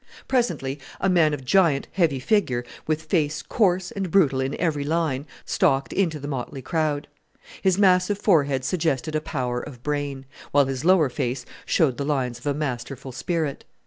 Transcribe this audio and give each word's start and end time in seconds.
Presently 0.27 0.79
a 0.99 1.09
man 1.11 1.31
of 1.31 1.45
giant 1.45 1.87
heavy 1.91 2.19
figure, 2.19 2.65
with 2.87 3.03
face 3.03 3.43
coarse 3.43 3.91
and 3.91 4.09
brutal 4.09 4.41
in 4.41 4.59
every 4.59 4.83
line, 4.83 5.27
stalked 5.45 5.93
into 5.93 6.19
the 6.19 6.27
motley 6.27 6.63
crowd. 6.63 7.07
His 7.61 7.77
massive 7.77 8.17
forehead 8.17 8.65
suggested 8.65 9.13
a 9.13 9.21
power 9.21 9.61
of 9.61 9.83
brain; 9.83 10.25
while 10.51 10.65
his 10.65 10.83
lower 10.83 11.09
face 11.09 11.45
showed 11.67 11.97
the 11.97 12.03
lines 12.05 12.39
of 12.39 12.47
a 12.47 12.53
masterful 12.55 13.11
spirit. 13.11 13.63